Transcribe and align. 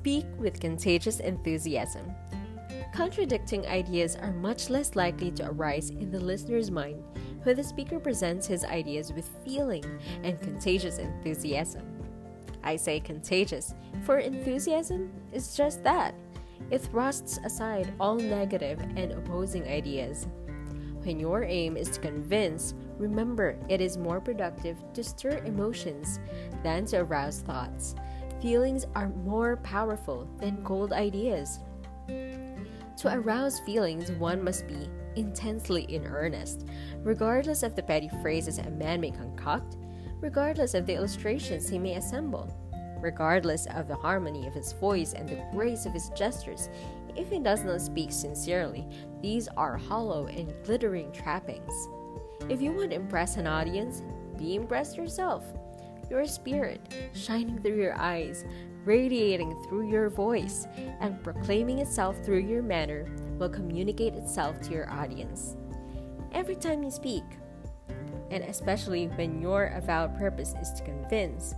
Speak 0.00 0.24
with 0.38 0.60
contagious 0.60 1.20
enthusiasm. 1.20 2.10
Contradicting 2.94 3.66
ideas 3.66 4.16
are 4.16 4.32
much 4.32 4.70
less 4.70 4.96
likely 4.96 5.30
to 5.32 5.50
arise 5.50 5.90
in 5.90 6.10
the 6.10 6.18
listener's 6.18 6.70
mind 6.70 7.04
when 7.42 7.54
the 7.54 7.62
speaker 7.62 8.00
presents 8.00 8.46
his 8.46 8.64
ideas 8.64 9.12
with 9.12 9.28
feeling 9.44 9.84
and 10.22 10.40
contagious 10.40 10.96
enthusiasm. 10.96 11.82
I 12.64 12.76
say 12.76 12.98
contagious, 12.98 13.74
for 14.02 14.20
enthusiasm 14.20 15.12
is 15.34 15.54
just 15.54 15.84
that. 15.84 16.14
It 16.70 16.78
thrusts 16.78 17.38
aside 17.44 17.92
all 18.00 18.14
negative 18.14 18.80
and 18.96 19.12
opposing 19.12 19.68
ideas. 19.68 20.26
When 21.02 21.20
your 21.20 21.44
aim 21.44 21.76
is 21.76 21.90
to 21.90 22.00
convince, 22.00 22.72
remember 22.96 23.58
it 23.68 23.82
is 23.82 23.98
more 23.98 24.18
productive 24.18 24.78
to 24.94 25.04
stir 25.04 25.42
emotions 25.44 26.20
than 26.62 26.86
to 26.86 27.02
arouse 27.02 27.40
thoughts. 27.40 27.94
Feelings 28.40 28.86
are 28.94 29.10
more 29.10 29.58
powerful 29.58 30.26
than 30.38 30.64
cold 30.64 30.94
ideas. 30.94 31.60
To 32.08 33.14
arouse 33.14 33.60
feelings, 33.60 34.10
one 34.12 34.42
must 34.42 34.66
be 34.66 34.88
intensely 35.14 35.82
in 35.84 36.06
earnest, 36.06 36.66
regardless 37.02 37.62
of 37.62 37.74
the 37.74 37.82
petty 37.82 38.08
phrases 38.22 38.58
a 38.58 38.70
man 38.70 39.00
may 39.00 39.10
concoct, 39.10 39.76
regardless 40.20 40.74
of 40.74 40.86
the 40.86 40.94
illustrations 40.94 41.68
he 41.68 41.78
may 41.78 41.96
assemble, 41.96 42.48
regardless 43.00 43.66
of 43.74 43.88
the 43.88 43.96
harmony 43.96 44.46
of 44.46 44.54
his 44.54 44.72
voice 44.72 45.12
and 45.12 45.28
the 45.28 45.44
grace 45.52 45.84
of 45.84 45.92
his 45.92 46.10
gestures. 46.10 46.70
If 47.16 47.28
he 47.28 47.40
does 47.40 47.62
not 47.64 47.80
speak 47.80 48.10
sincerely, 48.10 48.86
these 49.20 49.48
are 49.56 49.76
hollow 49.76 50.28
and 50.28 50.54
glittering 50.64 51.12
trappings. 51.12 51.88
If 52.48 52.62
you 52.62 52.72
want 52.72 52.90
to 52.90 52.96
impress 52.96 53.36
an 53.36 53.46
audience, 53.46 54.02
be 54.38 54.54
impressed 54.54 54.96
yourself. 54.96 55.44
Your 56.10 56.26
spirit, 56.26 56.80
shining 57.14 57.62
through 57.62 57.80
your 57.80 57.96
eyes, 57.96 58.44
radiating 58.84 59.54
through 59.62 59.88
your 59.88 60.10
voice, 60.10 60.66
and 61.00 61.22
proclaiming 61.22 61.78
itself 61.78 62.18
through 62.24 62.40
your 62.40 62.62
manner, 62.62 63.06
will 63.38 63.48
communicate 63.48 64.14
itself 64.14 64.60
to 64.62 64.72
your 64.72 64.90
audience. 64.90 65.56
Every 66.32 66.56
time 66.56 66.82
you 66.82 66.90
speak, 66.90 67.22
and 68.32 68.42
especially 68.42 69.06
when 69.06 69.40
your 69.40 69.66
avowed 69.76 70.18
purpose 70.18 70.54
is 70.60 70.72
to 70.72 70.82
convince, 70.82 71.54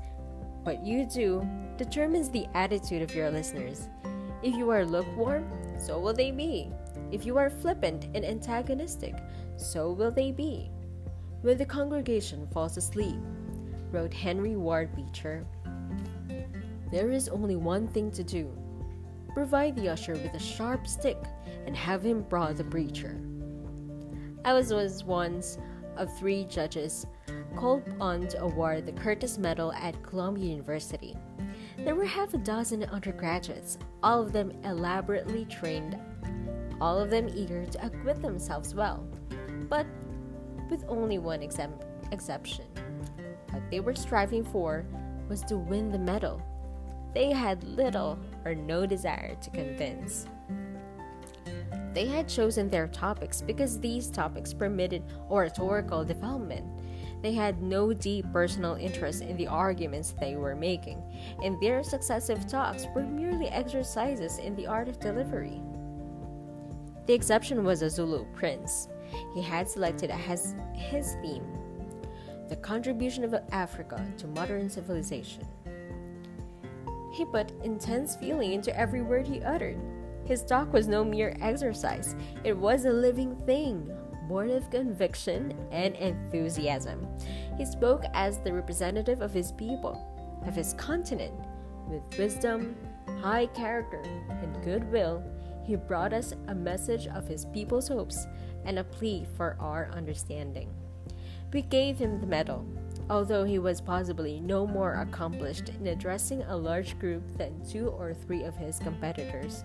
what 0.65 0.85
you 0.85 1.07
do 1.07 1.49
determines 1.79 2.29
the 2.29 2.47
attitude 2.55 3.01
of 3.01 3.15
your 3.15 3.31
listeners. 3.31 3.89
If 4.43 4.55
you 4.55 4.69
are 4.71 4.85
lukewarm, 4.85 5.51
so 5.79 5.99
will 5.99 6.15
they 6.15 6.31
be. 6.31 6.71
If 7.11 7.25
you 7.25 7.39
are 7.39 7.49
flippant 7.49 8.05
and 8.15 8.25
antagonistic, 8.25 9.15
so 9.57 9.93
will 9.93 10.11
they 10.11 10.31
be. 10.31 10.71
When 11.41 11.57
the 11.57 11.67
congregation 11.67 12.47
falls 12.53 12.77
asleep, 12.77 13.17
wrote 13.93 14.13
Henry 14.13 14.57
Ward 14.57 14.95
Beecher, 14.97 15.47
there 16.91 17.11
is 17.11 17.29
only 17.29 17.57
one 17.57 17.87
thing 17.89 18.11
to 18.13 18.23
do 18.23 18.51
provide 19.35 19.75
the 19.77 19.89
usher 19.89 20.13
with 20.13 20.35
a 20.35 20.39
sharp 20.39 20.87
stick 20.87 21.17
and 21.67 21.77
have 21.77 22.03
him 22.03 22.23
brawl 22.23 22.53
the 22.53 22.65
preacher. 22.65 23.19
I 24.45 24.53
was, 24.53 25.05
once 25.05 25.59
of 25.97 26.15
three 26.19 26.45
judges 26.45 27.07
called 27.57 27.83
on 28.01 28.27
to 28.29 28.43
award 28.43 28.87
the 28.87 28.93
Curtis 28.93 29.39
Medal 29.39 29.73
at 29.73 30.03
Columbia 30.03 30.47
University. 30.47 31.17
There 31.79 31.95
were 31.95 32.05
half 32.05 32.35
a 32.35 32.39
dozen 32.39 32.85
undergraduates, 32.85 33.79
all 34.03 34.21
of 34.21 34.33
them 34.33 34.53
elaborately 34.65 35.45
trained, 35.47 35.99
all 36.81 36.99
of 36.99 37.11
them 37.11 37.29
eager 37.35 37.65
to 37.65 37.87
acquit 37.87 38.21
themselves 38.21 38.75
well, 38.75 39.07
but 39.69 39.87
with 40.71 40.85
only 40.89 41.19
one 41.19 41.41
exemp- 41.41 41.85
exception. 42.13 42.67
They 43.73 43.81
were 43.81 43.97
striving 43.97 44.45
for 44.45 44.85
was 45.29 45.41
to 45.45 45.59
win 45.59 45.91
the 45.91 45.99
medal 45.99 46.41
they 47.15 47.31
had 47.31 47.63
little 47.65 48.19
or 48.45 48.55
no 48.55 48.87
desire 48.87 49.35
to 49.35 49.51
convince. 49.51 50.27
They 51.93 52.07
had 52.07 52.29
chosen 52.29 52.71
their 52.71 52.89
topics 52.89 53.43
because 53.43 53.79
these 53.79 54.09
topics 54.09 54.55
permitted 54.55 55.03
oratorical 55.31 56.05
development. 56.05 56.65
They 57.21 57.35
had 57.35 57.63
no 57.63 57.93
deep 57.93 58.25
personal 58.33 58.77
interest 58.77 59.23
in 59.23 59.37
the 59.37 59.47
arguments 59.47 60.15
they 60.19 60.37
were 60.37 60.57
making, 60.57 61.03
and 61.45 61.61
their 61.61 61.83
successive 61.83 62.49
talks 62.49 62.87
were 62.95 63.03
merely 63.03 63.49
exercises 63.49 64.39
in 64.39 64.57
the 64.57 64.67
art 64.67 64.89
of 64.89 64.99
delivery. 64.99 65.61
The 67.07 67.13
exception 67.13 67.63
was 67.63 67.83
a 67.83 67.91
Zulu 67.91 68.25
prince. 68.33 68.89
He 69.35 69.43
had 69.43 69.69
selected 69.69 70.11
as 70.11 70.55
his 70.75 71.15
theme 71.21 71.45
the 72.49 72.57
contribution 72.57 73.25
of 73.25 73.35
Africa 73.51 74.05
to 74.19 74.27
modern 74.27 74.69
civilization. 74.69 75.47
He 77.13 77.25
put 77.27 77.53
intense 77.63 78.17
feeling 78.17 78.53
into 78.53 78.77
every 78.79 79.03
word 79.03 79.27
he 79.27 79.43
uttered. 79.43 79.79
His 80.25 80.43
talk 80.45 80.73
was 80.73 80.89
no 80.89 81.05
mere 81.05 81.37
exercise, 81.41 82.17
it 82.45 82.57
was 82.57 82.85
a 82.85 82.93
living 82.93 83.37
thing, 83.45 83.91
born 84.29 84.51
of 84.51 84.71
conviction 84.71 85.53
and 85.71 85.95
enthusiasm. 85.97 87.07
He 87.59 87.67
spoke 87.67 88.05
as 88.15 88.39
the 88.39 88.53
representative 88.53 89.21
of 89.21 89.33
his 89.33 89.53
people, 89.53 90.01
of 90.47 90.55
his 90.55 90.75
continent. 90.75 91.35
With 91.89 92.19
wisdom, 92.19 92.77
high 93.21 93.47
character, 93.47 94.03
and 94.31 94.65
goodwill, 94.65 95.23
he 95.65 95.77
brought 95.77 96.13
us 96.13 96.35
a 96.49 96.55
message 96.55 97.07
of 97.09 97.27
his 97.27 97.45
people's 97.47 97.89
hopes 97.89 98.27
and 98.65 98.79
a 98.79 98.85
plea 98.85 99.27
for 99.37 99.57
our 99.61 99.91
understanding. 99.93 100.73
We 101.53 101.63
gave 101.63 101.99
him 101.99 102.19
the 102.19 102.27
medal, 102.27 102.65
although 103.11 103.45
he 103.45 103.59
was 103.59 103.81
possibly 103.81 104.41
no 104.41 104.67
more 104.67 104.95
accomplished 104.95 105.69
in 105.69 105.89
addressing 105.89 106.43
a 106.45 106.57
large 106.57 106.99
group 106.99 107.23
than 107.37 107.63
two 107.69 107.89
or 107.89 108.15
three 108.15 108.45
of 108.45 108.57
his 108.57 108.79
competitors. 108.79 109.65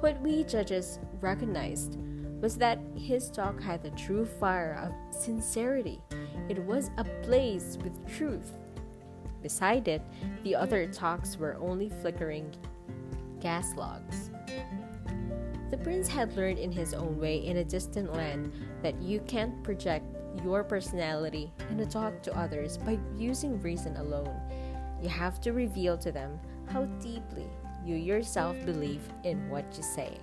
What 0.00 0.20
we 0.20 0.44
judges 0.44 0.98
recognized 1.20 1.96
was 2.42 2.56
that 2.56 2.80
his 2.96 3.30
talk 3.30 3.62
had 3.62 3.82
the 3.82 3.90
true 3.90 4.26
fire 4.26 4.74
of 4.82 5.14
sincerity. 5.14 6.02
It 6.50 6.62
was 6.64 6.90
ablaze 6.98 7.78
with 7.82 8.06
truth. 8.14 8.52
Beside 9.42 9.88
it, 9.88 10.02
the 10.42 10.54
other 10.54 10.86
talks 10.86 11.38
were 11.38 11.56
only 11.60 11.88
flickering 11.88 12.52
gas 13.40 13.74
logs. 13.74 14.30
The 15.70 15.78
prince 15.78 16.08
had 16.08 16.36
learned 16.36 16.58
in 16.58 16.70
his 16.70 16.92
own 16.92 17.18
way 17.18 17.38
in 17.38 17.56
a 17.56 17.64
distant 17.64 18.12
land 18.12 18.52
that 18.82 19.00
you 19.00 19.20
can't 19.20 19.62
project 19.62 20.04
your 20.44 20.64
personality 20.64 21.52
and 21.68 21.78
to 21.78 21.86
talk 21.86 22.22
to 22.22 22.38
others 22.38 22.78
by 22.78 22.98
using 23.16 23.60
reason 23.60 23.96
alone. 23.96 24.40
You 25.02 25.08
have 25.08 25.40
to 25.42 25.52
reveal 25.52 25.98
to 25.98 26.12
them 26.12 26.38
how 26.68 26.84
deeply 27.00 27.48
you 27.84 27.96
yourself 27.96 28.56
believe 28.64 29.02
in 29.24 29.48
what 29.48 29.64
you 29.76 29.82
say. 29.82 30.18